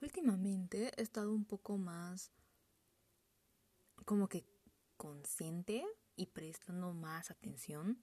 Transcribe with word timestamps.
Últimamente 0.00 0.92
he 0.96 1.02
estado 1.02 1.32
un 1.32 1.44
poco 1.44 1.76
más 1.76 2.30
como 4.04 4.28
que 4.28 4.46
consciente 4.96 5.84
y 6.16 6.26
prestando 6.26 6.92
más 6.94 7.30
atención 7.30 7.98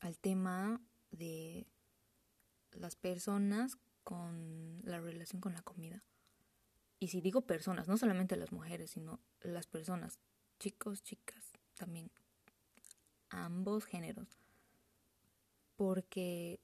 al 0.00 0.18
tema 0.18 0.80
de 1.10 1.66
las 2.72 2.96
personas 2.96 3.78
con 4.02 4.80
la 4.84 5.00
relación 5.00 5.40
con 5.40 5.54
la 5.54 5.62
comida. 5.62 6.04
Y 6.98 7.08
si 7.08 7.20
digo 7.20 7.42
personas, 7.42 7.88
no 7.88 7.96
solamente 7.96 8.36
las 8.36 8.52
mujeres, 8.52 8.90
sino 8.90 9.20
las 9.40 9.66
personas, 9.66 10.18
chicos, 10.58 11.02
chicas, 11.02 11.52
también 11.76 12.10
ambos 13.30 13.84
géneros. 13.84 14.38
Porque 15.76 16.60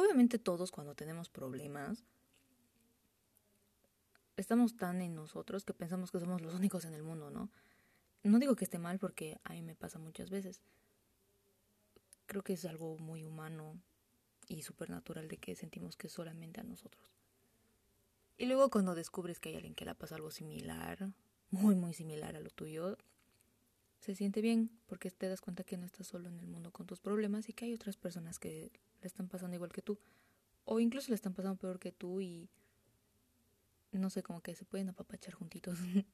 obviamente 0.00 0.38
todos 0.38 0.70
cuando 0.70 0.94
tenemos 0.94 1.28
problemas, 1.28 2.04
estamos 4.36 4.76
tan 4.76 5.00
en 5.02 5.14
nosotros 5.14 5.64
que 5.64 5.74
pensamos 5.74 6.10
que 6.10 6.20
somos 6.20 6.40
los 6.40 6.54
únicos 6.54 6.84
en 6.84 6.94
el 6.94 7.02
mundo, 7.02 7.30
¿no? 7.30 7.50
No 8.22 8.38
digo 8.38 8.56
que 8.56 8.64
esté 8.64 8.78
mal 8.78 8.98
porque 8.98 9.40
a 9.44 9.52
mí 9.52 9.62
me 9.62 9.74
pasa 9.74 9.98
muchas 9.98 10.30
veces. 10.30 10.60
Creo 12.26 12.42
que 12.42 12.52
es 12.52 12.64
algo 12.64 12.98
muy 12.98 13.24
humano 13.24 13.80
y 14.48 14.62
supernatural 14.62 15.28
de 15.28 15.38
que 15.38 15.54
sentimos 15.54 15.96
que 15.96 16.08
solamente 16.08 16.60
a 16.60 16.64
nosotros. 16.64 17.10
Y 18.36 18.46
luego 18.46 18.70
cuando 18.70 18.94
descubres 18.94 19.38
que 19.38 19.50
hay 19.50 19.56
alguien 19.56 19.74
que 19.74 19.84
le 19.84 19.94
pasa 19.94 20.16
algo 20.16 20.30
similar, 20.30 21.12
muy 21.50 21.74
muy 21.74 21.94
similar 21.94 22.36
a 22.36 22.40
lo 22.40 22.50
tuyo, 22.50 22.96
se 24.00 24.14
siente 24.14 24.40
bien 24.40 24.70
porque 24.86 25.10
te 25.10 25.28
das 25.28 25.40
cuenta 25.40 25.64
que 25.64 25.76
no 25.76 25.84
estás 25.84 26.06
solo 26.06 26.28
en 26.28 26.38
el 26.38 26.46
mundo 26.46 26.70
con 26.72 26.86
tus 26.86 27.00
problemas 27.00 27.48
y 27.48 27.52
que 27.52 27.66
hay 27.66 27.74
otras 27.74 27.96
personas 27.96 28.38
que 28.38 28.72
le 29.00 29.06
están 29.06 29.28
pasando 29.28 29.54
igual 29.54 29.72
que 29.72 29.82
tú 29.82 29.98
o 30.64 30.80
incluso 30.80 31.08
le 31.08 31.14
están 31.14 31.34
pasando 31.34 31.58
peor 31.58 31.78
que 31.78 31.92
tú 31.92 32.20
y 32.20 32.48
no 33.92 34.08
sé, 34.08 34.22
como 34.22 34.40
que 34.40 34.54
se 34.54 34.64
pueden 34.64 34.88
apapachar 34.88 35.34
juntitos. 35.34 35.78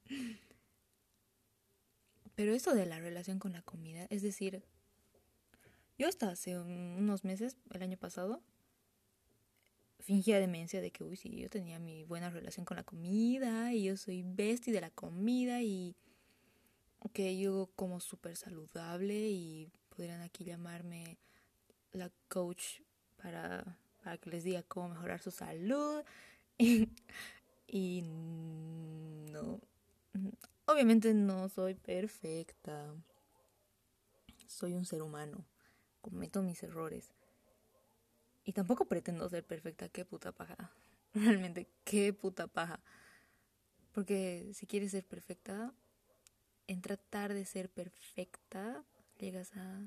Pero 2.35 2.53
esto 2.55 2.75
de 2.75 2.87
la 2.87 2.99
relación 2.99 3.39
con 3.39 3.53
la 3.53 3.63
comida, 3.63 4.07
es 4.09 4.23
decir, 4.23 4.63
yo 5.99 6.09
hasta 6.09 6.31
hace 6.31 6.59
unos 6.59 7.25
meses, 7.25 7.57
el 7.71 7.83
año 7.83 7.99
pasado, 7.99 8.43
fingía 10.01 10.41
demencia 10.41 10.81
de 10.81 10.91
que, 10.91 11.05
uy, 11.05 11.17
sí, 11.17 11.37
yo 11.37 11.51
tenía 11.51 11.79
mi 11.79 12.05
buena 12.05 12.31
relación 12.31 12.65
con 12.65 12.77
la 12.77 12.83
comida 12.83 13.73
y 13.75 13.85
yo 13.85 13.97
soy 13.97 14.23
bestia 14.23 14.73
de 14.73 14.81
la 14.81 14.91
comida 14.91 15.63
y 15.63 15.97
que 17.13 17.39
yo 17.39 17.71
como 17.77 18.01
súper 18.01 18.37
saludable 18.37 19.15
y 19.15 19.71
podrían 19.89 20.21
aquí 20.23 20.45
llamarme 20.45 21.19
la 21.97 22.11
coach 22.29 22.81
para, 23.17 23.79
para 24.03 24.19
que 24.19 24.31
les 24.31 24.45
diga 24.45 24.63
cómo 24.63 24.91
mejorar 24.91 25.21
su 25.21 25.31
salud. 25.31 26.03
y 27.67 28.03
no, 28.03 29.61
obviamente 30.67 31.13
no 31.15 31.49
soy 31.49 31.75
perfecta. 31.75 32.95
Soy 34.47 34.75
un 34.75 34.85
ser 34.85 35.03
humano. 35.03 35.45
Cometo 36.01 36.43
mis 36.43 36.63
errores. 36.63 37.13
Y 38.45 38.53
tampoco 38.53 38.85
pretendo 38.85 39.29
ser 39.29 39.45
perfecta. 39.45 39.89
Qué 39.89 40.05
puta 40.05 40.33
paja. 40.33 40.73
Realmente, 41.15 41.69
qué 41.85 42.13
puta 42.13 42.47
paja. 42.47 42.81
Porque 43.93 44.51
si 44.55 44.67
quieres 44.67 44.93
ser 44.93 45.05
perfecta, 45.05 45.73
en 46.67 46.81
tratar 46.81 47.33
de 47.35 47.45
ser 47.45 47.71
perfecta, 47.71 48.85
llegas 49.19 49.53
a 49.57 49.81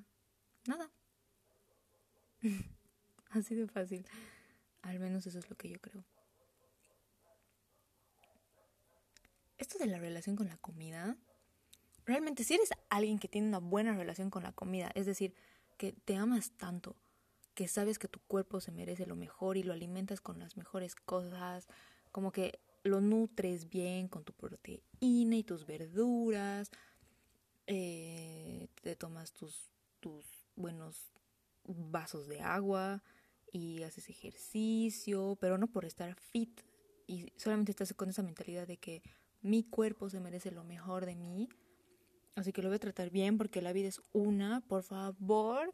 nada. 0.65 0.89
Así 3.29 3.55
de 3.55 3.67
fácil. 3.67 4.05
Al 4.81 4.99
menos 4.99 5.25
eso 5.27 5.39
es 5.39 5.49
lo 5.49 5.55
que 5.55 5.69
yo 5.69 5.79
creo. 5.79 6.03
Esto 9.57 9.77
de 9.77 9.87
la 9.87 9.99
relación 9.99 10.35
con 10.35 10.47
la 10.47 10.57
comida, 10.57 11.17
realmente 12.05 12.43
si 12.45 12.53
eres 12.53 12.69
alguien 12.89 13.19
que 13.19 13.27
tiene 13.27 13.49
una 13.49 13.59
buena 13.59 13.93
relación 13.93 14.29
con 14.29 14.43
la 14.43 14.53
comida, 14.53 14.89
es 14.95 15.05
decir, 15.05 15.33
que 15.77 15.91
te 15.91 16.15
amas 16.15 16.51
tanto, 16.51 16.95
que 17.55 17.67
sabes 17.67 17.99
que 17.99 18.07
tu 18.07 18.19
cuerpo 18.21 18.61
se 18.61 18.71
merece 18.71 19.05
lo 19.05 19.17
mejor 19.17 19.57
y 19.57 19.63
lo 19.63 19.73
alimentas 19.73 20.21
con 20.21 20.39
las 20.39 20.55
mejores 20.55 20.95
cosas, 20.95 21.67
como 22.11 22.31
que 22.31 22.59
lo 22.83 23.01
nutres 23.01 23.69
bien 23.69 24.07
con 24.07 24.23
tu 24.23 24.31
proteína 24.31 25.35
y 25.35 25.43
tus 25.43 25.65
verduras, 25.65 26.71
eh, 27.67 28.69
te 28.81 28.95
tomas 28.95 29.33
tus, 29.33 29.73
tus 29.99 30.25
buenos 30.55 31.11
vasos 31.65 32.27
de 32.27 32.41
agua 32.41 33.03
y 33.51 33.83
haces 33.83 34.09
ejercicio, 34.09 35.37
pero 35.39 35.57
no 35.57 35.67
por 35.67 35.85
estar 35.85 36.15
fit 36.15 36.61
y 37.09 37.33
solamente 37.37 37.71
estás 37.71 37.91
con 37.93 38.09
esa 38.09 38.21
mentalidad 38.21 38.67
de 38.67 38.77
que 38.77 39.01
mi 39.41 39.63
cuerpo 39.63 40.09
se 40.11 40.19
merece 40.19 40.51
lo 40.51 40.63
mejor 40.63 41.07
de 41.07 41.15
mí. 41.15 41.49
Así 42.35 42.53
que 42.53 42.61
lo 42.61 42.69
voy 42.69 42.75
a 42.75 42.79
tratar 42.79 43.09
bien 43.09 43.37
porque 43.37 43.63
la 43.63 43.73
vida 43.73 43.87
es 43.87 43.99
una. 44.13 44.61
Por 44.61 44.83
favor, 44.83 45.73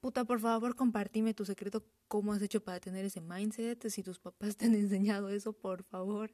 puta, 0.00 0.24
por 0.24 0.40
favor, 0.40 0.74
compartime 0.74 1.32
tu 1.32 1.44
secreto. 1.44 1.84
¿Cómo 2.08 2.32
has 2.32 2.42
hecho 2.42 2.62
para 2.62 2.80
tener 2.80 3.04
ese 3.04 3.20
mindset? 3.20 3.88
Si 3.88 4.02
tus 4.02 4.18
papás 4.18 4.56
te 4.56 4.66
han 4.66 4.74
enseñado 4.74 5.28
eso, 5.28 5.52
por 5.52 5.84
favor. 5.84 6.32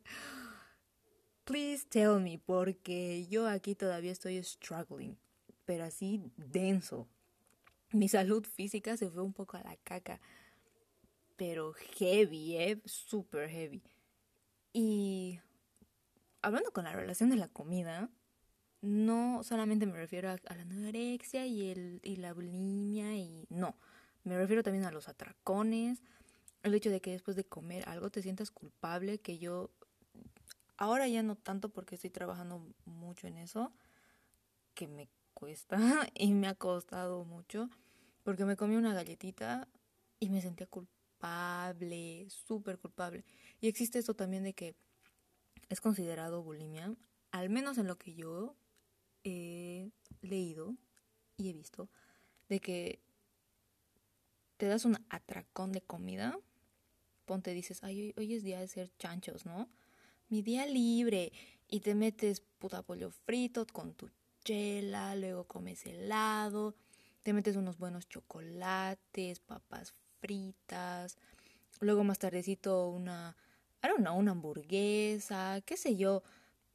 Please 1.45 1.85
tell 1.87 2.21
me, 2.21 2.39
porque 2.39 3.27
yo 3.29 3.47
aquí 3.47 3.75
todavía 3.75 4.13
estoy 4.13 4.43
struggling, 4.43 5.19
pero 5.67 5.85
así 5.85 6.23
denso. 6.37 7.09
Mi 7.93 8.09
salud 8.09 8.45
física 8.45 8.97
se 8.97 9.11
fue 9.11 9.23
un 9.23 9.33
poco 9.33 9.57
a 9.57 9.63
la 9.63 9.77
caca, 9.77 10.21
pero 11.37 11.73
heavy, 11.73 12.57
eh, 12.57 12.81
super 12.85 13.49
heavy. 13.49 13.83
Y 14.73 15.41
hablando 16.43 16.73
con 16.73 16.85
la 16.85 16.93
relación 16.93 17.31
de 17.31 17.37
la 17.37 17.49
comida, 17.49 18.09
no 18.81 19.43
solamente 19.43 19.87
me 19.87 19.99
refiero 19.99 20.31
a, 20.31 20.37
la 20.55 20.63
anorexia 20.63 21.47
y, 21.47 21.71
el, 21.71 22.01
y 22.03 22.17
la 22.17 22.33
bulimia 22.33 23.17
y 23.17 23.47
no, 23.51 23.77
me 24.25 24.37
refiero 24.37 24.63
también 24.63 24.85
a 24.85 24.93
los 24.93 25.09
atracones, 25.09 26.03
el 26.63 26.75
hecho 26.75 26.91
de 26.91 27.01
que 27.01 27.11
después 27.11 27.37
de 27.37 27.45
comer 27.45 27.89
algo 27.89 28.11
te 28.11 28.23
sientas 28.23 28.51
culpable, 28.51 29.19
que 29.19 29.39
yo 29.39 29.71
ahora 30.77 31.09
ya 31.09 31.23
no 31.23 31.37
tanto 31.37 31.71
porque 31.71 31.97
estoy 31.97 32.11
trabajando 32.11 32.67
mucho 32.85 33.27
en 33.27 33.39
eso, 33.39 33.73
que 34.75 34.89
me 34.89 35.09
cuesta 35.35 35.79
y 36.15 36.33
me 36.33 36.49
ha 36.49 36.55
costado 36.55 37.25
mucho, 37.25 37.69
porque 38.23 38.45
me 38.45 38.57
comí 38.57 38.77
una 38.77 38.95
galletita 38.95 39.69
y 40.19 40.31
me 40.31 40.43
sentía 40.43 40.67
culpable, 40.67 42.27
súper 42.29 42.79
culpable. 42.79 43.25
Y 43.61 43.69
existe 43.69 43.99
eso 43.99 44.15
también 44.15 44.45
de 44.45 44.55
que 44.55 44.75
es 45.69 45.81
considerado 45.81 46.43
bulimia, 46.43 46.95
al 47.31 47.49
menos 47.49 47.79
en 47.79 47.87
lo 47.87 47.97
que 47.97 48.15
yo 48.15 48.57
he 49.25 49.91
leído 50.21 50.75
y 51.37 51.49
he 51.49 51.53
visto, 51.53 51.89
de 52.49 52.61
que 52.61 53.01
te 54.57 54.67
das 54.67 54.85
un 54.85 54.99
atracón 55.09 55.73
de 55.73 55.81
comida, 55.81 56.39
ponte 57.25 57.55
dices, 57.55 57.83
ay, 57.83 58.13
hoy, 58.17 58.35
es 58.35 58.43
día 58.43 58.61
de 58.61 58.69
ser 58.69 58.91
chanchos, 58.99 59.47
¿no? 59.47 59.69
Mi 60.29 60.43
día 60.43 60.67
libre 60.67 61.33
y 61.69 61.81
te 61.81 61.95
metes 61.95 62.41
puta 62.59 62.83
pollo 62.83 63.11
frito 63.11 63.67
con 63.73 63.95
tu 63.95 64.11
luego 65.17 65.45
comes 65.45 65.87
helado, 65.87 66.75
te 67.23 67.33
metes 67.33 67.57
unos 67.57 67.79
buenos 67.79 68.09
chocolates, 68.09 69.39
papas 69.41 69.95
fritas, 70.21 71.17
luego 71.81 72.03
más 72.05 72.19
tardecito 72.19 72.89
una 72.89 73.37
I 73.83 73.89
don't 73.89 74.01
know, 74.01 74.19
una 74.19 74.33
hamburguesa, 74.33 75.61
qué 75.65 75.77
sé 75.77 75.97
yo. 75.97 76.23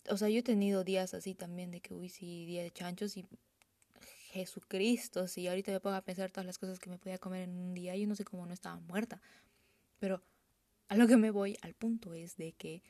O 0.09 0.17
sea, 0.17 0.29
yo 0.29 0.39
he 0.39 0.43
tenido 0.43 0.83
días 0.83 1.13
así 1.13 1.35
también 1.35 1.71
de 1.71 1.81
que, 1.81 1.93
uy, 1.93 2.09
sí, 2.09 2.45
día 2.45 2.63
de 2.63 2.71
chanchos 2.71 3.17
y 3.17 3.25
Jesucristo, 4.31 5.27
si 5.27 5.47
ahorita 5.47 5.71
me 5.71 5.79
pongo 5.79 5.95
a 5.95 6.01
pensar 6.01 6.31
todas 6.31 6.45
las 6.45 6.57
cosas 6.57 6.79
que 6.79 6.89
me 6.89 6.97
podía 6.97 7.17
comer 7.17 7.43
en 7.43 7.57
un 7.57 7.73
día, 7.73 7.95
yo 7.95 8.07
no 8.07 8.15
sé 8.15 8.23
cómo 8.23 8.45
no 8.45 8.53
estaba 8.53 8.79
muerta. 8.79 9.21
Pero 9.99 10.21
a 10.87 10.95
lo 10.95 11.07
que 11.07 11.17
me 11.17 11.31
voy, 11.31 11.57
al 11.61 11.73
punto 11.73 12.13
es 12.13 12.37
de 12.37 12.53
que 12.53 12.83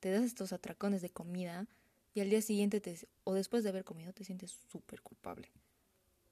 te 0.00 0.10
das 0.10 0.24
estos 0.24 0.52
atracones 0.52 1.02
de 1.02 1.10
comida 1.10 1.66
y 2.14 2.20
al 2.20 2.30
día 2.30 2.42
siguiente 2.42 2.80
te, 2.80 2.98
o 3.24 3.34
después 3.34 3.62
de 3.62 3.70
haber 3.70 3.84
comido 3.84 4.12
te 4.12 4.24
sientes 4.24 4.50
súper 4.70 5.00
culpable. 5.00 5.50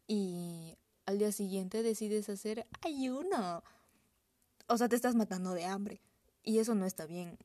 Y 0.06 0.76
al 1.06 1.18
día 1.18 1.32
siguiente 1.32 1.82
decides 1.82 2.28
hacer 2.28 2.66
ayuno. 2.82 3.62
O 4.66 4.76
sea, 4.76 4.88
te 4.88 4.96
estás 4.96 5.14
matando 5.14 5.54
de 5.54 5.64
hambre. 5.64 6.00
Y 6.42 6.58
eso 6.58 6.74
no 6.74 6.86
está 6.86 7.06
bien. 7.06 7.38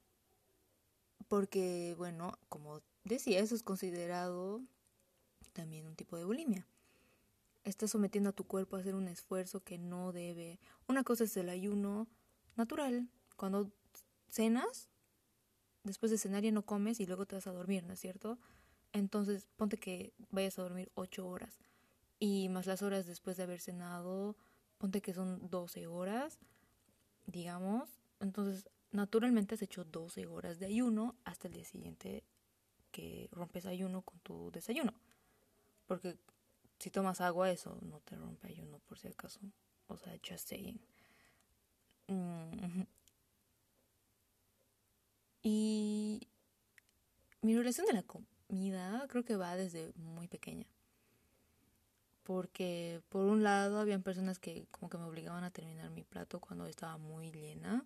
Porque, 1.28 1.96
bueno, 1.98 2.38
como 2.50 2.82
decía, 3.04 3.40
eso 3.40 3.56
es 3.56 3.64
considerado 3.64 4.62
también 5.54 5.88
un 5.88 5.96
tipo 5.96 6.18
de 6.18 6.26
bulimia. 6.26 6.68
Estás 7.64 7.92
sometiendo 7.92 8.30
a 8.30 8.34
tu 8.34 8.44
cuerpo 8.44 8.76
a 8.76 8.80
hacer 8.80 8.96
un 8.96 9.08
esfuerzo 9.08 9.64
que 9.64 9.78
no 9.78 10.12
debe. 10.12 10.60
Una 10.88 11.04
cosa 11.04 11.24
es 11.24 11.36
el 11.38 11.50
ayuno 11.50 12.08
natural. 12.56 13.10
Cuando 13.38 13.72
cenas, 14.30 14.90
después 15.86 16.12
de 16.12 16.18
cenar 16.18 16.44
ya 16.44 16.52
no 16.52 16.66
comes 16.66 17.00
y 17.00 17.06
luego 17.06 17.26
te 17.26 17.36
vas 17.36 17.48
a 17.48 17.54
dormir, 17.54 17.84
¿no 17.84 17.94
es 17.94 18.00
cierto? 18.00 18.38
Entonces, 18.92 19.48
ponte 19.56 19.78
que 19.78 20.14
vayas 20.32 20.60
a 20.60 20.64
dormir 20.64 20.92
ocho 20.96 21.28
horas. 21.28 21.58
Y 22.20 22.50
más 22.50 22.66
las 22.66 22.82
horas 22.82 23.06
después 23.06 23.38
de 23.38 23.44
haber 23.44 23.60
cenado, 23.60 24.36
ponte 24.78 25.02
que 25.02 25.14
son 25.14 25.50
12 25.50 25.88
horas, 25.88 26.40
digamos. 27.26 27.90
Entonces, 28.20 28.70
naturalmente 28.92 29.56
has 29.56 29.62
hecho 29.62 29.84
12 29.84 30.26
horas 30.28 30.60
de 30.60 30.68
ayuno 30.68 31.16
hasta 31.24 31.48
el 31.48 31.54
día 31.54 31.66
siguiente 31.66 32.24
que 32.92 33.30
rompes 33.32 33.66
ayuno 33.66 34.02
con 34.02 34.20
tu 34.20 34.52
desayuno. 34.52 34.94
Porque 35.88 36.18
si 36.80 36.90
tomas 36.90 37.22
agua, 37.22 37.52
eso 37.52 37.78
no 37.82 38.00
te 38.00 38.16
rompe 38.16 38.48
ayuno 38.48 38.80
por 38.80 38.98
si 38.98 39.08
acaso. 39.08 39.40
O 39.88 39.98
sea, 39.98 40.18
just 40.28 40.48
saying. 40.48 40.80
Mm. 42.08 42.86
Y 45.48 46.28
mi 47.44 47.56
relación 47.56 47.86
de 47.86 47.94
la 47.94 48.02
comida 48.02 49.06
creo 49.08 49.24
que 49.24 49.36
va 49.36 49.56
desde 49.56 49.94
muy 49.94 50.28
pequeña. 50.28 50.66
Porque 52.24 53.04
por 53.10 53.28
un 53.28 53.44
lado 53.44 53.80
habían 53.80 54.02
personas 54.02 54.40
que 54.40 54.66
como 54.72 54.90
que 54.90 54.98
me 54.98 55.04
obligaban 55.04 55.44
a 55.44 55.52
terminar 55.52 55.92
mi 55.92 56.02
plato 56.02 56.40
cuando 56.40 56.66
estaba 56.66 56.98
muy 56.98 57.32
llena. 57.32 57.86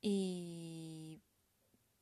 Y 0.00 1.20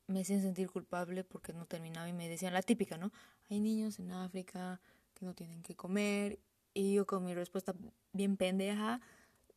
me 0.06 0.20
hacían 0.20 0.42
sentir 0.42 0.70
culpable 0.70 1.24
porque 1.24 1.52
no 1.52 1.66
terminaba 1.66 2.08
y 2.08 2.12
me 2.12 2.28
decían 2.28 2.54
la 2.54 2.62
típica, 2.62 2.98
¿no? 2.98 3.10
Hay 3.50 3.58
niños 3.58 3.98
en 3.98 4.12
África 4.12 4.80
que 5.14 5.26
no 5.26 5.34
tienen 5.34 5.64
que 5.64 5.74
comer. 5.74 6.38
Y 6.72 6.94
yo 6.94 7.04
con 7.04 7.24
mi 7.24 7.34
respuesta 7.34 7.74
bien 8.12 8.36
pendeja 8.36 9.00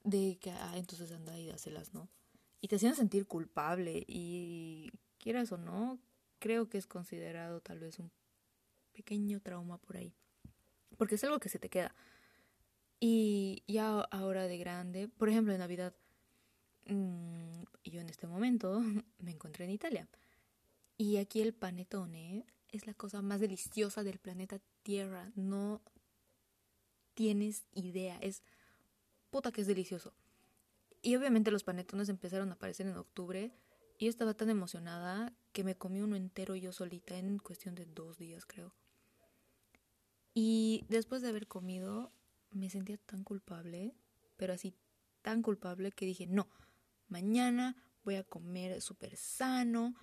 de 0.03 0.39
que, 0.41 0.49
ah, 0.49 0.73
entonces 0.77 1.11
anda 1.11 1.37
y 1.37 1.45
dáselas, 1.45 1.94
¿no? 1.94 2.09
Y 2.61 2.67
te 2.67 2.75
hacían 2.75 2.95
sentir 2.95 3.25
culpable 3.25 4.05
y 4.07 4.91
quieras 5.17 5.51
o 5.51 5.57
no, 5.57 5.99
creo 6.39 6.69
que 6.69 6.77
es 6.77 6.87
considerado 6.87 7.59
tal 7.59 7.79
vez 7.79 7.99
un 7.99 8.11
pequeño 8.93 9.41
trauma 9.41 9.77
por 9.77 9.97
ahí. 9.97 10.13
Porque 10.97 11.15
es 11.15 11.23
algo 11.23 11.39
que 11.39 11.49
se 11.49 11.59
te 11.59 11.69
queda. 11.69 11.95
Y 12.99 13.63
ya 13.67 14.01
ahora 14.11 14.47
de 14.47 14.57
grande, 14.59 15.07
por 15.07 15.27
ejemplo 15.27 15.53
en 15.53 15.59
Navidad, 15.59 15.95
mmm, 16.85 17.63
yo 17.83 17.99
en 17.99 18.09
este 18.09 18.27
momento 18.27 18.79
me 19.19 19.31
encontré 19.31 19.65
en 19.65 19.71
Italia. 19.71 20.07
Y 20.97 21.17
aquí 21.17 21.41
el 21.41 21.53
panetone 21.53 22.45
es 22.69 22.85
la 22.85 22.93
cosa 22.93 23.21
más 23.21 23.39
deliciosa 23.39 24.03
del 24.03 24.19
planeta 24.19 24.59
Tierra. 24.83 25.31
No 25.35 25.81
tienes 27.15 27.65
idea. 27.73 28.17
Es 28.21 28.43
puta 29.31 29.51
que 29.51 29.61
es 29.61 29.67
delicioso. 29.67 30.13
Y 31.01 31.15
obviamente 31.15 31.51
los 31.51 31.63
panetones 31.63 32.09
empezaron 32.09 32.50
a 32.50 32.53
aparecer 32.53 32.88
en 32.88 32.98
octubre. 32.98 33.51
Y 33.98 34.06
yo 34.06 34.09
estaba 34.09 34.33
tan 34.33 34.50
emocionada 34.50 35.33
que 35.51 35.63
me 35.63 35.75
comí 35.75 36.01
uno 36.01 36.15
entero 36.15 36.56
yo 36.56 36.71
solita 36.71 37.18
en 37.18 37.39
cuestión 37.39 37.75
de 37.75 37.86
dos 37.86 38.18
días, 38.18 38.45
creo. 38.45 38.74
Y 40.33 40.86
después 40.89 41.21
de 41.21 41.30
haber 41.30 41.48
comido, 41.48 42.12
me 42.51 42.69
sentía 42.69 42.98
tan 42.98 43.24
culpable, 43.24 43.94
pero 44.38 44.53
así 44.53 44.74
tan 45.21 45.42
culpable 45.42 45.92
que 45.92 46.06
dije, 46.06 46.25
no, 46.27 46.48
mañana 47.07 47.75
voy 48.04 48.15
a 48.15 48.24
comer 48.24 48.81
súper 48.81 49.15
sano, 49.18 49.94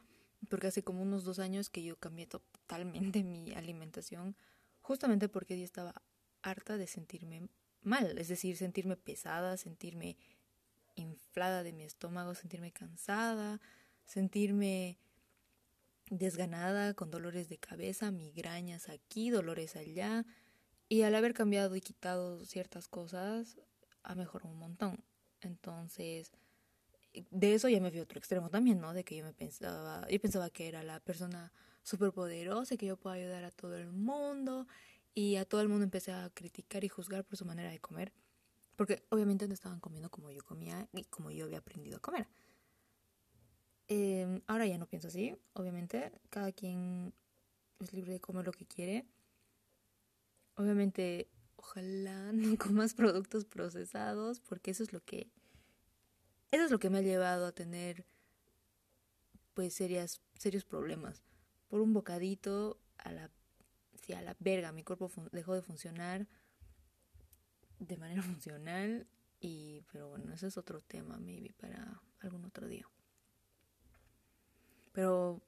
porque 0.49 0.69
hace 0.69 0.83
como 0.83 1.03
unos 1.03 1.25
dos 1.25 1.39
años 1.39 1.71
que 1.71 1.83
yo 1.83 1.99
cambié 1.99 2.27
totalmente 2.27 3.23
mi 3.25 3.53
alimentación, 3.55 4.37
justamente 4.81 5.29
porque 5.29 5.59
yo 5.59 5.65
estaba 5.65 6.03
harta 6.43 6.77
de 6.77 6.87
sentirme 6.87 7.49
mal, 7.81 8.19
es 8.19 8.29
decir, 8.29 8.57
sentirme 8.57 8.97
pesada, 8.97 9.57
sentirme 9.57 10.17
inflada 11.03 11.63
de 11.63 11.73
mi 11.73 11.85
estómago, 11.85 12.35
sentirme 12.35 12.73
cansada, 12.73 13.61
sentirme 14.05 14.99
desganada, 16.11 16.95
con 16.95 17.11
dolores 17.11 17.49
de 17.49 17.59
cabeza, 17.59 18.11
migrañas 18.11 18.89
aquí, 18.89 19.31
dolores 19.31 19.77
allá, 19.77 20.25
y 20.89 21.03
al 21.03 21.15
haber 21.15 21.35
cambiado 21.35 21.77
y 21.77 21.81
quitado 21.81 22.45
ciertas 22.45 22.89
cosas, 22.89 23.59
ha 24.03 24.15
mejorado 24.15 24.51
un 24.51 24.59
montón. 24.59 25.05
Entonces, 25.41 26.33
de 27.31 27.55
eso 27.55 27.69
ya 27.69 27.81
me 27.81 27.91
fui 27.91 28.01
a 28.01 28.03
otro 28.03 28.19
extremo 28.19 28.51
también, 28.51 28.81
¿no? 28.81 28.95
De 28.95 29.05
que 29.05 29.17
yo 29.17 29.25
me 29.25 29.33
pensaba, 29.33 30.07
yo 30.09 30.21
pensaba 30.21 30.51
que 30.51 30.69
era 30.69 30.83
la 30.83 31.01
persona 31.01 31.53
superpoderosa, 31.83 32.77
que 32.77 32.87
yo 32.87 32.97
puedo 32.97 33.15
ayudar 33.15 33.45
a 33.45 33.51
todo 33.51 33.77
el 33.77 33.93
mundo 33.93 34.67
y 35.15 35.37
a 35.37 35.45
todo 35.45 35.61
el 35.61 35.69
mundo 35.69 35.85
empecé 35.85 36.13
a 36.13 36.31
criticar 36.31 36.85
y 36.85 36.89
juzgar 36.89 37.25
por 37.25 37.37
su 37.37 37.45
manera 37.45 37.71
de 37.71 37.81
comer, 37.81 38.13
porque 38.79 39.03
obviamente 39.09 39.49
no 39.49 39.55
estaban 39.55 39.81
comiendo 39.81 40.09
como 40.09 40.31
yo 40.31 40.45
comía 40.45 40.89
y 40.93 41.03
como 41.07 41.33
yo 41.33 41.47
había 41.47 41.59
aprendido 41.59 41.97
a 41.97 42.01
comer. 42.01 42.29
Em, 43.89 44.41
ahora 44.47 44.67
ya 44.67 44.79
no 44.79 44.87
pienso 44.87 45.09
así, 45.09 45.37
obviamente, 45.55 46.13
cada 46.31 46.53
quien 46.53 47.13
es 47.81 47.93
libre 47.93 48.13
de 48.13 48.21
comer 48.21 48.47
lo 48.47 48.53
que 48.53 48.67
quiere. 48.67 49.05
Obviamente, 50.55 51.29
ojalá 51.57 52.31
no 52.33 52.57
comas 52.57 52.95
productos 52.95 53.45
procesados, 53.47 54.39
porque 54.39 54.71
eso 54.71 54.85
es 54.85 54.93
lo 54.93 55.05
que 55.05 55.29
eso 56.53 56.65
es 56.65 56.71
lo 56.71 56.79
que 56.79 56.89
me 56.89 56.99
ha 56.99 57.03
llevado 57.03 57.47
a 57.47 57.53
tener 57.53 58.07
pues 59.55 59.75
serias, 59.75 60.21
serios 60.39 60.65
problemas. 60.65 61.25
Por 61.67 61.81
un 61.81 61.93
bocadito 61.93 62.79
a 62.97 63.11
la, 63.11 63.29
sí, 64.01 64.13
a 64.13 64.23
la 64.23 64.37
verga, 64.39 64.71
mi 64.71 64.85
cuerpo 64.85 65.11
dejó 65.33 65.55
de 65.55 65.63
funcionar 65.63 66.29
de 67.89 67.97
manera 67.97 68.23
funcional 68.23 69.07
y 69.41 69.83
pero 69.93 70.09
bueno, 70.09 70.33
ese 70.33 70.47
es 70.47 70.57
otro 70.57 70.81
tema 70.81 71.19
maybe 71.19 71.53
para 71.55 72.01
algún 72.21 72.45
otro 72.45 72.69
día. 72.69 72.89
Pero 74.93 75.43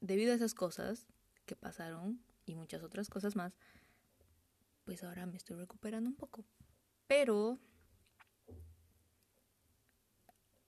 debido 0.00 0.32
a 0.32 0.36
esas 0.36 0.54
cosas 0.54 1.06
que 1.44 1.56
pasaron 1.56 2.20
y 2.44 2.54
muchas 2.54 2.82
otras 2.82 3.08
cosas 3.08 3.34
más, 3.36 3.52
pues 4.84 5.02
ahora 5.02 5.26
me 5.26 5.36
estoy 5.36 5.56
recuperando 5.56 6.08
un 6.08 6.16
poco. 6.16 6.44
Pero 7.08 7.58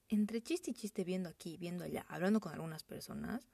entre 0.08 0.42
chiste 0.42 0.70
y 0.70 0.74
chiste 0.74 1.04
viendo 1.04 1.28
aquí, 1.28 1.56
viendo 1.56 1.84
allá, 1.84 2.04
hablando 2.08 2.40
con 2.40 2.52
algunas 2.52 2.82
personas, 2.82 3.48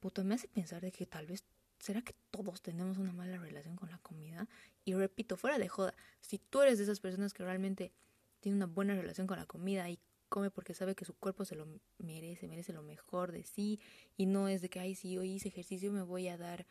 puto, 0.00 0.24
me 0.24 0.36
hace 0.36 0.48
pensar 0.48 0.80
de 0.80 0.92
que 0.92 1.04
tal 1.04 1.26
vez, 1.26 1.44
¿será 1.78 2.00
que 2.02 2.14
todos 2.30 2.62
tenemos 2.62 2.96
una 2.96 3.12
mala 3.12 3.36
relación 3.36 3.76
con 3.76 3.90
la 3.90 3.98
comida? 3.98 4.48
Y 4.86 4.94
repito, 4.94 5.36
fuera 5.36 5.58
de 5.58 5.68
joda, 5.68 5.94
si 6.20 6.38
tú 6.38 6.62
eres 6.62 6.78
de 6.78 6.84
esas 6.84 7.00
personas 7.00 7.34
que 7.34 7.42
realmente 7.42 7.92
tiene 8.38 8.54
una 8.56 8.66
buena 8.66 8.94
relación 8.94 9.26
con 9.26 9.36
la 9.36 9.44
comida 9.44 9.90
y 9.90 9.98
come 10.28 10.48
porque 10.48 10.74
sabe 10.74 10.94
que 10.94 11.04
su 11.04 11.12
cuerpo 11.14 11.44
se 11.44 11.56
lo 11.56 11.66
merece, 11.98 12.46
merece 12.46 12.72
lo 12.72 12.84
mejor 12.84 13.32
de 13.32 13.42
sí 13.42 13.80
y 14.16 14.26
no 14.26 14.46
es 14.46 14.62
de 14.62 14.70
que, 14.70 14.78
ay, 14.78 14.94
si 14.94 15.18
hoy 15.18 15.32
hice 15.32 15.48
ejercicio 15.48 15.90
me 15.90 16.02
voy 16.02 16.28
a 16.28 16.38
dar 16.38 16.66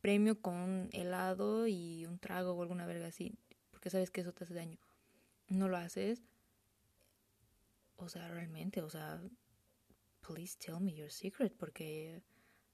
premio 0.00 0.40
con 0.40 0.88
helado 0.92 1.66
y 1.66 2.06
un 2.06 2.18
trago 2.18 2.52
o 2.52 2.62
alguna 2.62 2.86
verga 2.86 3.08
así, 3.08 3.34
porque 3.70 3.90
sabes 3.90 4.10
que 4.10 4.22
eso 4.22 4.32
te 4.32 4.44
hace 4.44 4.54
daño. 4.54 4.78
No 5.48 5.68
lo 5.68 5.76
haces, 5.76 6.22
o 7.96 8.08
sea, 8.08 8.28
realmente, 8.28 8.80
o 8.80 8.88
sea, 8.88 9.20
please 10.26 10.56
tell 10.58 10.80
me 10.80 10.94
your 10.94 11.10
secret, 11.10 11.52
porque 11.54 12.22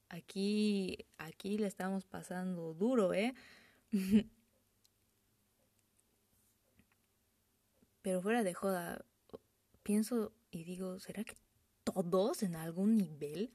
aquí, 0.07 1.05
aquí 1.17 1.57
le 1.57 1.67
estamos 1.67 2.05
pasando 2.05 2.73
duro, 2.73 3.13
¿eh? 3.13 3.33
Pero 8.05 8.21
fuera 8.21 8.43
de 8.43 8.53
joda, 8.53 9.03
pienso 9.81 10.31
y 10.51 10.63
digo, 10.63 10.99
¿será 10.99 11.23
que 11.23 11.33
todos 11.83 12.43
en 12.43 12.55
algún 12.55 12.97
nivel 12.97 13.51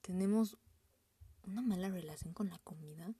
tenemos 0.00 0.58
una 1.42 1.60
mala 1.60 1.88
relación 1.88 2.32
con 2.34 2.50
la 2.50 2.58
comida? 2.60 3.12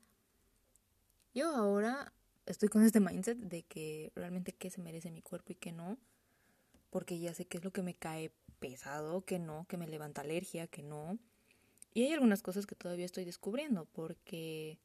Yo 1.34 1.56
ahora 1.56 2.12
estoy 2.46 2.68
con 2.68 2.84
este 2.84 3.00
mindset 3.00 3.36
de 3.36 3.64
que 3.64 4.12
realmente 4.14 4.52
qué 4.52 4.70
se 4.70 4.80
merece 4.80 5.10
mi 5.10 5.22
cuerpo 5.22 5.50
y 5.50 5.56
qué 5.56 5.72
no 5.72 5.98
porque 6.88 7.18
ya 7.18 7.34
sé 7.34 7.46
qué 7.46 7.58
es 7.58 7.64
lo 7.64 7.72
que 7.72 7.82
me 7.82 7.94
cae 7.94 8.30
pesado, 8.60 9.24
que 9.24 9.40
no, 9.40 9.66
que 9.68 9.76
me 9.76 9.88
levanta 9.88 10.20
alergia, 10.20 10.68
que 10.68 10.84
no. 10.84 11.18
Y 11.92 12.04
hay 12.04 12.12
algunas 12.12 12.40
cosas 12.40 12.68
que 12.68 12.76
todavía 12.76 13.06
estoy 13.06 13.24
descubriendo, 13.24 13.86
porque 13.86 14.78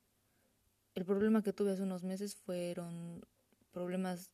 el 0.95 1.05
problema 1.05 1.43
que 1.43 1.53
tuve 1.53 1.73
hace 1.73 1.83
unos 1.83 2.03
meses 2.03 2.35
fueron 2.35 3.23
problemas, 3.71 4.31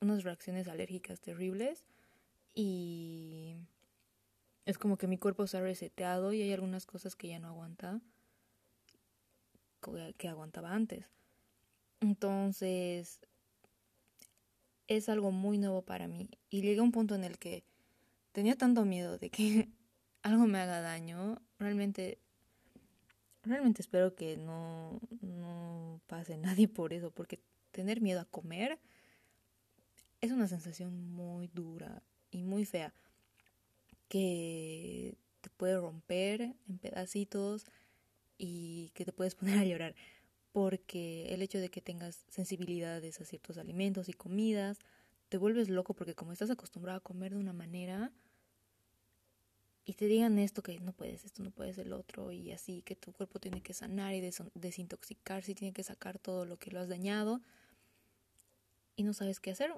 unas 0.00 0.24
reacciones 0.24 0.68
alérgicas 0.68 1.20
terribles 1.20 1.84
y 2.54 3.54
es 4.64 4.78
como 4.78 4.96
que 4.96 5.06
mi 5.06 5.18
cuerpo 5.18 5.46
se 5.46 5.58
ha 5.58 5.60
reseteado 5.60 6.32
y 6.32 6.42
hay 6.42 6.52
algunas 6.52 6.86
cosas 6.86 7.16
que 7.16 7.28
ya 7.28 7.38
no 7.38 7.48
aguanta, 7.48 8.00
que 10.16 10.28
aguantaba 10.28 10.72
antes. 10.72 11.06
Entonces, 12.00 13.20
es 14.88 15.08
algo 15.08 15.30
muy 15.30 15.58
nuevo 15.58 15.82
para 15.82 16.08
mí. 16.08 16.30
Y 16.50 16.62
llegué 16.62 16.80
a 16.80 16.82
un 16.82 16.92
punto 16.92 17.14
en 17.14 17.24
el 17.24 17.38
que 17.38 17.64
tenía 18.32 18.56
tanto 18.56 18.84
miedo 18.84 19.18
de 19.18 19.30
que 19.30 19.68
algo 20.22 20.46
me 20.46 20.58
haga 20.58 20.80
daño. 20.80 21.40
Realmente, 21.58 22.18
realmente 23.42 23.82
espero 23.82 24.14
que 24.14 24.36
no, 24.36 25.00
no 25.20 26.00
pase 26.06 26.36
nadie 26.36 26.68
por 26.68 26.92
eso, 26.92 27.10
porque 27.10 27.40
tener 27.70 28.00
miedo 28.00 28.20
a 28.20 28.24
comer 28.24 28.78
es 30.20 30.32
una 30.32 30.48
sensación 30.48 31.12
muy 31.12 31.48
dura 31.48 32.02
y 32.30 32.42
muy 32.42 32.64
fea 32.64 32.92
que 34.08 35.16
te 35.40 35.50
puede 35.50 35.76
romper 35.78 36.54
en 36.68 36.78
pedacitos 36.78 37.66
y 38.38 38.90
que 38.94 39.04
te 39.04 39.12
puedes 39.12 39.34
poner 39.36 39.58
a 39.58 39.64
llorar 39.64 39.94
porque 40.52 41.32
el 41.32 41.42
hecho 41.42 41.58
de 41.58 41.68
que 41.68 41.80
tengas 41.80 42.24
sensibilidades 42.28 43.20
a 43.20 43.24
ciertos 43.24 43.56
alimentos 43.56 44.08
y 44.08 44.12
comidas, 44.12 44.78
te 45.28 45.38
vuelves 45.38 45.68
loco 45.68 45.94
porque 45.94 46.14
como 46.14 46.32
estás 46.32 46.50
acostumbrado 46.50 46.98
a 46.98 47.02
comer 47.02 47.32
de 47.34 47.38
una 47.38 47.52
manera, 47.52 48.12
y 49.84 49.94
te 49.94 50.06
digan 50.06 50.38
esto 50.38 50.62
que 50.62 50.78
no 50.78 50.92
puedes, 50.92 51.24
esto 51.24 51.42
no 51.42 51.50
puedes 51.50 51.76
el 51.78 51.92
otro 51.92 52.30
y 52.30 52.52
así 52.52 52.82
que 52.82 52.94
tu 52.94 53.12
cuerpo 53.12 53.40
tiene 53.40 53.60
que 53.60 53.74
sanar 53.74 54.14
y 54.14 54.20
desintoxicarse 54.54 55.52
y 55.52 55.54
tiene 55.54 55.72
que 55.72 55.82
sacar 55.82 56.18
todo 56.18 56.44
lo 56.44 56.58
que 56.58 56.70
lo 56.70 56.78
has 56.78 56.88
dañado 56.88 57.40
y 58.94 59.02
no 59.02 59.14
sabes 59.14 59.40
qué 59.40 59.50
hacer. 59.50 59.72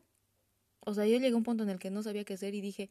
O 0.84 0.94
sea, 0.94 1.06
yo 1.06 1.18
llegué 1.18 1.34
a 1.34 1.36
un 1.36 1.44
punto 1.44 1.62
en 1.62 1.70
el 1.70 1.78
que 1.78 1.90
no 1.90 2.02
sabía 2.02 2.24
qué 2.24 2.34
hacer 2.34 2.54
y 2.54 2.60
dije, 2.60 2.90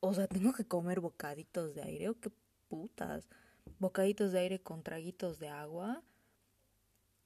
o 0.00 0.14
sea, 0.14 0.26
tengo 0.26 0.52
que 0.52 0.64
comer 0.64 1.00
bocaditos 1.00 1.74
de 1.74 1.82
aire 1.82 2.08
o 2.08 2.18
qué 2.18 2.30
putas. 2.68 3.28
Bocaditos 3.78 4.32
de 4.32 4.40
aire 4.40 4.60
con 4.60 4.82
traguitos 4.82 5.38
de 5.38 5.48
agua. 5.48 6.02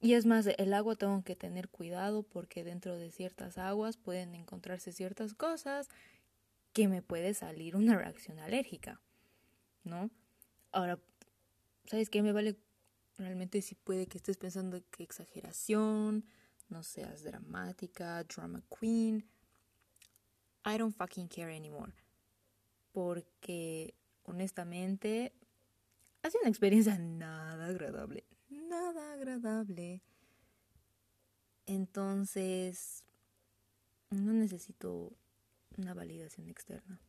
Y 0.00 0.14
es 0.14 0.26
más, 0.26 0.47
el 0.47 0.75
agua 0.75 0.97
tengo 0.97 1.23
que 1.25 1.35
tener 1.35 1.69
cuidado 1.69 2.23
porque 2.23 2.62
dentro 2.62 2.97
de 2.97 3.11
ciertas 3.11 3.59
aguas 3.59 3.97
pueden 3.97 4.35
encontrarse 4.35 4.93
ciertas 4.93 5.35
cosas 5.35 5.88
que 6.73 6.88
me 6.88 7.03
puede 7.03 7.35
salir 7.35 7.76
una 7.76 7.97
reacción 7.97 8.38
alérgica, 8.38 9.00
¿no? 9.85 10.11
Ahora, 10.73 10.99
¿sabes 11.87 12.11
qué? 12.11 12.23
Me 12.23 12.33
vale 12.33 12.57
realmente 13.17 13.62
si 13.62 13.75
puede 13.76 14.07
que 14.07 14.19
estés 14.19 14.37
pensando 14.37 14.83
que 14.91 15.05
exageración, 15.05 16.25
no 16.68 16.83
seas 16.83 17.23
dramática, 17.23 18.25
drama 18.25 18.62
queen. 18.68 19.25
I 20.64 20.78
don't 20.78 20.94
fucking 20.94 21.28
care 21.28 21.54
anymore. 21.54 21.92
Porque 22.92 23.94
honestamente 24.25 25.33
ha 26.23 26.30
sido 26.30 26.42
una 26.42 26.50
experiencia 26.50 26.99
nada 26.99 27.66
agradable. 27.66 28.25
Nada 28.49 29.12
agradable. 29.12 30.02
Entonces, 31.66 33.04
no 34.11 34.33
necesito 34.33 35.12
una 35.76 35.94
validación 35.94 36.49
externa. 36.49 37.00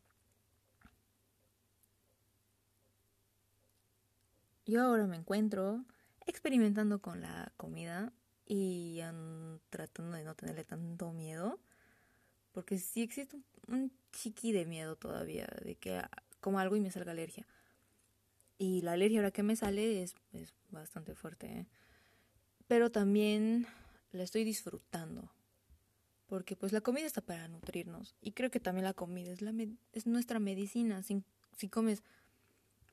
Yo 4.66 4.82
ahora 4.82 5.06
me 5.06 5.18
encuentro 5.18 5.86
experimentando 6.26 7.00
con 7.00 7.22
la 7.22 7.54
comida 7.56 8.12
y 8.46 9.02
tratando 9.70 10.18
de 10.18 10.24
no 10.24 10.36
tenerle 10.36 10.64
tanto 10.64 11.12
miedo, 11.12 11.60
porque 12.52 12.78
sí 12.78 13.02
existe 13.02 13.38
un, 13.68 13.92
chiqui 14.12 14.52
de 14.52 14.66
miedo 14.66 14.96
todavía, 14.96 15.48
de 15.64 15.76
que 15.76 16.02
como 16.40 16.60
algo 16.60 16.76
y 16.76 16.82
me 16.82 16.92
salga 16.92 17.12
alergia. 17.12 17.46
Y 18.58 18.82
la 18.82 18.94
alergia 18.94 19.20
ahora 19.20 19.32
que 19.32 19.44
me 19.44 19.56
sale 19.56 20.04
es, 20.04 20.16
es 20.32 20.54
bastante 20.70 21.16
fuerte, 21.16 21.48
¿eh? 21.48 21.68
pero 22.68 22.92
también 22.92 23.68
la 24.12 24.24
estoy 24.24 24.44
disfrutando 24.44 25.30
porque 26.28 26.56
pues 26.56 26.72
la 26.72 26.82
comida 26.82 27.06
está 27.06 27.22
para 27.22 27.48
nutrirnos 27.48 28.16
y 28.22 28.32
creo 28.32 28.50
que 28.50 28.60
también 28.60 28.86
la 28.86 28.94
comida 28.94 29.32
es, 29.32 29.42
la 29.42 29.54
es 29.94 30.08
nuestra 30.08 30.40
medicina. 30.40 31.04
Si, 31.04 31.24
si 31.56 31.70
comes 31.70 32.04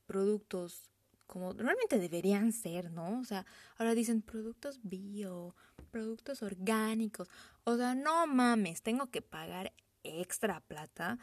productos 0.07 0.91
como 1.33 1.55
realmente 1.55 1.99
deberían 1.99 2.53
ser, 2.53 2.91
¿no? 2.91 3.19
O 3.19 3.25
sea, 3.25 3.47
ahora 3.79 3.95
dicen 3.95 4.21
productos 4.21 4.81
bio, 4.83 5.57
productos 5.91 6.43
orgánicos. 6.43 7.27
O 7.65 7.75
sea, 7.79 7.95
no 7.95 8.27
mames, 8.27 8.83
tengo 8.83 9.07
que 9.11 9.23
pagar 9.23 9.73
extra 10.03 10.61
plata 10.61 11.19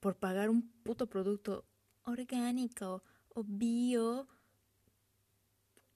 por 0.00 0.16
pagar 0.16 0.50
un 0.50 0.62
puto 0.82 1.06
producto 1.06 1.64
orgánico 2.02 3.04
o 3.28 3.44
bio, 3.46 4.26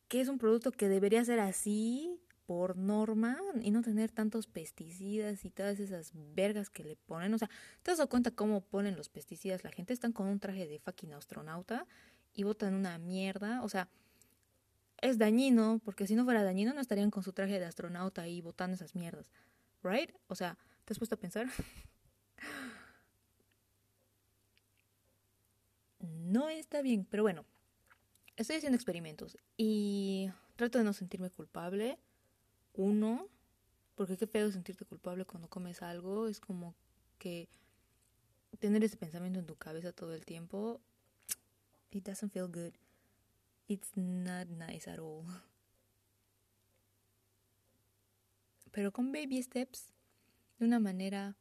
que 0.07 0.21
es 0.21 0.29
un 0.29 0.39
producto 0.39 0.71
que 0.71 0.89
debería 0.89 1.25
ser 1.25 1.41
así 1.41 2.21
por 2.47 2.77
norma 2.77 3.37
y 3.61 3.73
no 3.73 3.83
tener 3.83 4.13
tantos 4.13 4.47
pesticidas 4.47 5.45
y 5.45 5.51
todas 5.51 5.81
esas 5.81 6.13
vergas 6.15 6.71
que 6.71 6.85
le 6.85 6.95
ponen. 6.95 7.35
O 7.35 7.39
sea, 7.39 7.51
¿te 7.83 7.91
das 7.91 8.07
cuenta 8.07 8.31
cómo 8.31 8.61
ponen 8.61 8.97
los 8.97 9.09
pesticidas? 9.09 9.65
La 9.65 9.73
gente 9.73 9.93
está 9.93 10.13
con 10.13 10.29
un 10.29 10.39
traje 10.39 10.69
de 10.69 10.79
fucking 10.79 11.15
astronauta 11.15 11.89
y 12.35 12.45
botan 12.45 12.75
una 12.75 12.99
mierda. 12.99 13.63
O 13.63 13.69
sea, 13.69 13.89
es 15.01 15.19
dañino, 15.19 15.81
porque 15.85 16.07
si 16.07 16.15
no 16.15 16.25
fuera 16.25 16.43
dañino 16.45 16.73
no 16.73 16.81
estarían 16.81 17.11
con 17.11 17.23
su 17.23 17.33
traje 17.33 17.59
de 17.59 17.67
astronauta 17.67 18.29
y 18.29 18.41
botando 18.41 18.75
esas 18.75 18.95
mierdas. 18.95 19.31
¿Right? 19.83 20.11
O 20.29 20.35
sea, 20.35 20.57
¿te 20.85 20.93
has 20.93 20.99
puesto 20.99 21.17
a 21.17 21.19
pensar? 21.19 21.49
no 26.01 26.49
está 26.49 26.83
bien, 26.83 27.07
pero 27.09 27.23
bueno, 27.23 27.45
estoy 28.37 28.57
haciendo 28.57 28.77
experimentos 28.77 29.37
y 29.57 30.31
trato 30.57 30.79
de 30.79 30.85
no 30.85 30.93
sentirme 30.93 31.31
culpable 31.31 31.99
uno, 32.75 33.29
porque 33.95 34.17
qué 34.17 34.27
feo 34.27 34.51
sentirte 34.51 34.85
culpable 34.85 35.25
cuando 35.25 35.49
comes 35.49 35.83
algo, 35.83 36.27
es 36.29 36.41
como 36.41 36.75
que 37.19 37.49
tener 38.59 38.83
ese 38.85 38.97
pensamiento 38.97 39.39
en 39.39 39.47
tu 39.47 39.57
cabeza 39.57 39.93
todo 39.93 40.15
el 40.15 40.25
tiempo, 40.25 40.81
it 41.93 42.05
doesn't 42.05 42.33
feel 42.33 42.49
good. 42.49 42.73
It's 43.69 43.93
not 43.95 44.49
nice 44.49 44.89
at 44.89 44.99
all. 44.99 45.25
Pero 48.73 48.91
con 48.91 49.13
baby 49.13 49.43
steps, 49.43 49.93
de 50.59 50.65
una 50.65 50.81
manera, 50.81 51.37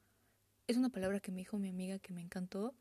es 0.68 0.78
una 0.78 0.90
palabra 0.90 1.20
que 1.22 1.32
me 1.32 1.40
dijo 1.40 1.58
mi 1.58 1.70
amiga 1.70 1.98
que 2.00 2.14
me 2.14 2.22
encantó, 2.22 2.76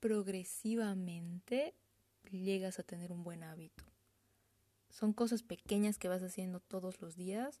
progresivamente 0.00 1.74
llegas 2.30 2.78
a 2.78 2.82
tener 2.82 3.12
un 3.12 3.22
buen 3.22 3.42
hábito. 3.42 3.84
Son 4.90 5.12
cosas 5.12 5.42
pequeñas 5.42 5.98
que 5.98 6.08
vas 6.08 6.22
haciendo 6.22 6.60
todos 6.60 7.00
los 7.00 7.16
días. 7.16 7.60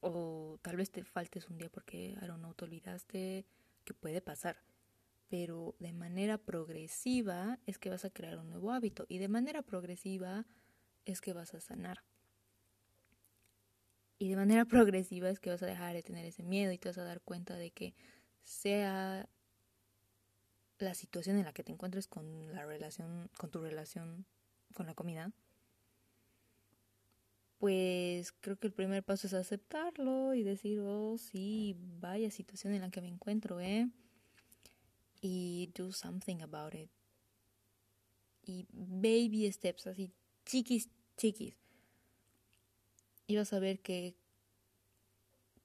O 0.00 0.58
tal 0.62 0.76
vez 0.76 0.90
te 0.90 1.04
faltes 1.04 1.48
un 1.48 1.56
día 1.56 1.70
porque, 1.70 2.10
I 2.20 2.26
don't 2.26 2.40
know, 2.40 2.52
te 2.54 2.64
olvidaste, 2.64 3.46
que 3.84 3.94
puede 3.94 4.20
pasar. 4.20 4.58
Pero 5.34 5.74
de 5.80 5.92
manera 5.92 6.38
progresiva 6.38 7.58
es 7.66 7.78
que 7.78 7.90
vas 7.90 8.04
a 8.04 8.10
crear 8.10 8.38
un 8.38 8.50
nuevo 8.50 8.70
hábito. 8.70 9.04
Y 9.08 9.18
de 9.18 9.26
manera 9.26 9.62
progresiva 9.62 10.46
es 11.06 11.20
que 11.20 11.32
vas 11.32 11.54
a 11.54 11.60
sanar. 11.60 12.04
Y 14.16 14.28
de 14.28 14.36
manera 14.36 14.64
progresiva 14.64 15.28
es 15.28 15.40
que 15.40 15.50
vas 15.50 15.60
a 15.64 15.66
dejar 15.66 15.92
de 15.92 16.04
tener 16.04 16.24
ese 16.24 16.44
miedo 16.44 16.70
y 16.70 16.78
te 16.78 16.88
vas 16.88 16.98
a 16.98 17.02
dar 17.02 17.20
cuenta 17.20 17.56
de 17.56 17.72
que 17.72 17.96
sea 18.44 19.28
la 20.78 20.94
situación 20.94 21.36
en 21.36 21.46
la 21.46 21.52
que 21.52 21.64
te 21.64 21.72
encuentres 21.72 22.06
con 22.06 22.52
la 22.52 22.64
relación, 22.64 23.28
con 23.36 23.50
tu 23.50 23.60
relación 23.60 24.26
con 24.72 24.86
la 24.86 24.94
comida, 24.94 25.32
pues 27.58 28.30
creo 28.30 28.56
que 28.56 28.68
el 28.68 28.72
primer 28.72 29.02
paso 29.02 29.26
es 29.26 29.34
aceptarlo 29.34 30.34
y 30.34 30.44
decir, 30.44 30.78
oh, 30.78 31.18
sí, 31.18 31.74
vaya 31.98 32.30
situación 32.30 32.72
en 32.72 32.82
la 32.82 32.90
que 32.90 33.00
me 33.00 33.08
encuentro, 33.08 33.58
¿eh? 33.58 33.90
Y 35.26 35.72
do 35.74 35.90
something 35.90 36.42
about 36.42 36.74
it. 36.74 36.90
Y 38.42 38.66
baby 38.70 39.50
steps, 39.50 39.86
así, 39.86 40.12
chiquis, 40.44 40.90
chiquis. 41.16 41.56
Y 43.26 43.36
vas 43.36 43.54
a 43.54 43.58
ver 43.58 43.80
que 43.80 44.14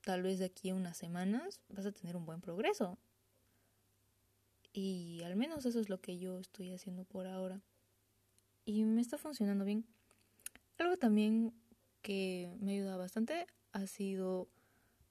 tal 0.05 0.23
vez 0.23 0.39
de 0.39 0.45
aquí 0.45 0.69
a 0.69 0.75
unas 0.75 0.95
semanas 0.95 1.59
vas 1.67 1.85
a 1.85 1.91
tener 1.91 2.15
un 2.15 2.25
buen 2.25 2.39
progreso. 2.39 2.97
Y 4.71 5.23
al 5.25 5.35
menos 5.35 5.65
eso 5.65 5.81
es 5.81 5.89
lo 5.89 5.99
que 5.99 6.17
yo 6.17 6.39
estoy 6.39 6.71
haciendo 6.71 7.03
por 7.03 7.27
ahora. 7.27 7.61
Y 8.63 8.85
me 8.85 9.01
está 9.01 9.17
funcionando 9.17 9.65
bien. 9.65 9.85
Algo 10.77 10.95
también 10.95 11.53
que 12.01 12.55
me 12.61 12.75
ayuda 12.75 12.95
bastante 12.95 13.45
ha 13.73 13.87
sido 13.87 14.47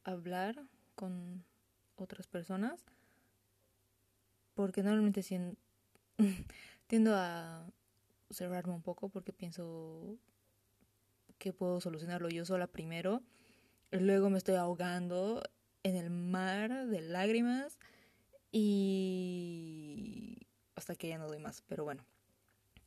hablar 0.05 0.65
con 0.95 1.45
otras 1.97 2.27
personas 2.27 2.83
porque 4.59 4.83
normalmente 4.83 5.23
tiendo 6.89 7.15
a 7.15 7.65
cerrarme 8.29 8.73
un 8.73 8.83
poco 8.83 9.09
porque 9.09 9.33
pienso 9.33 10.19
que 11.39 11.53
puedo 11.53 11.81
solucionarlo 11.81 12.29
yo 12.29 12.45
sola 12.45 12.67
primero 12.67 13.23
luego 13.93 14.31
me 14.31 14.39
estoy 14.39 14.57
ahogando 14.57 15.45
en 15.85 15.95
el 15.95 16.11
mar 16.11 16.89
de 16.89 17.01
lágrimas 17.03 17.79
y 18.51 20.39
hasta 20.75 20.97
que 20.97 21.07
ya 21.07 21.19
no 21.19 21.29
doy 21.29 21.39
más 21.39 21.63
pero 21.69 21.85
bueno 21.85 22.05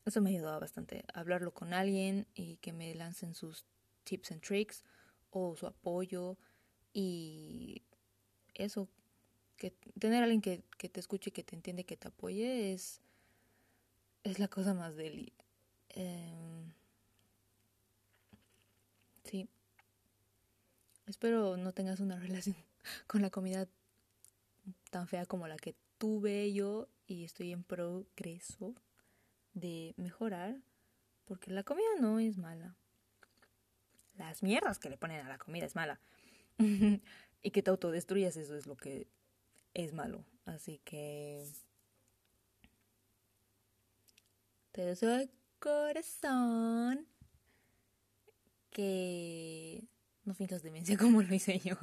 eso 0.03 0.19
me 0.19 0.29
ha 0.29 0.33
ayudado 0.33 0.59
bastante 0.59 1.05
hablarlo 1.13 1.53
con 1.53 1.73
alguien 1.73 2.27
y 2.35 2.57
que 2.57 2.73
me 2.73 2.93
lancen 2.95 3.33
sus 3.33 3.65
tips 4.03 4.33
and 4.33 4.41
tricks 4.41 4.83
o 5.29 5.55
su 5.55 5.67
apoyo 5.67 6.37
y 6.91 7.81
eso, 8.55 8.89
que 9.61 9.71
tener 9.99 10.21
a 10.21 10.23
alguien 10.23 10.41
que, 10.41 10.63
que 10.79 10.89
te 10.89 10.99
escuche, 10.99 11.31
que 11.31 11.43
te 11.43 11.55
entiende, 11.55 11.83
que 11.83 11.97
te 11.97 12.07
apoye 12.07 12.73
es, 12.73 12.99
es 14.23 14.39
la 14.39 14.47
cosa 14.47 14.73
más 14.73 14.95
deli. 14.95 15.31
Em, 15.89 16.73
sí. 19.23 19.47
Espero 21.05 21.57
no 21.57 21.73
tengas 21.73 21.99
una 21.99 22.19
relación 22.25 22.55
con 23.05 23.21
la 23.21 23.29
comida 23.29 23.67
tan 24.89 25.07
fea 25.07 25.25
como 25.27 25.47
la 25.47 25.57
que 25.57 25.75
tuve 25.99 26.51
yo 26.53 26.87
y 27.05 27.23
estoy 27.23 27.51
en 27.51 27.63
progreso 27.63 28.73
de 29.53 29.93
mejorar 29.97 30.57
porque 31.25 31.51
la 31.51 31.63
comida 31.63 31.87
no 31.99 32.19
es 32.19 32.37
mala 32.37 32.75
las 34.17 34.43
mierdas 34.43 34.79
que 34.79 34.89
le 34.89 34.97
ponen 34.97 35.25
a 35.25 35.29
la 35.29 35.37
comida 35.37 35.65
es 35.65 35.75
mala. 35.75 35.99
y 37.43 37.51
que 37.51 37.63
te 37.63 37.69
autodestruyas, 37.69 38.37
eso 38.37 38.55
es 38.55 38.67
lo 38.67 38.77
que 38.77 39.07
es 39.73 39.93
malo. 39.93 40.25
Así 40.45 40.79
que 40.83 41.45
te 44.71 44.85
deseo 44.85 45.17
de 45.17 45.29
corazón 45.59 47.07
que 48.71 49.83
no 50.23 50.33
finjas 50.33 50.63
demencia 50.63 50.97
como 50.97 51.21
lo 51.21 51.33
hice 51.33 51.59
yo. 51.59 51.75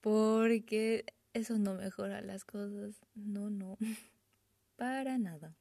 Porque 0.00 1.06
eso 1.32 1.58
no 1.58 1.74
mejora 1.74 2.20
las 2.20 2.44
cosas. 2.44 3.00
No, 3.14 3.50
no. 3.50 3.78
Para 4.76 5.18
nada. 5.18 5.56